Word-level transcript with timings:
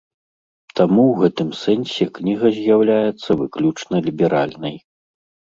Таму 0.79 1.03
ў 1.07 1.13
гэтым 1.21 1.49
сэнсе 1.63 2.07
кніга 2.15 2.47
з'яўляецца 2.57 3.29
выключна 3.43 3.95
ліберальнай. 4.09 4.75